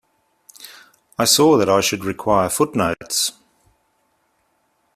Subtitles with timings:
[1.19, 3.33] I saw that I should require footnotes.